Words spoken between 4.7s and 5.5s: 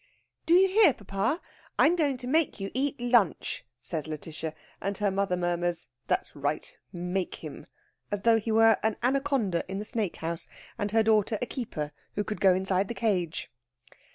and her mother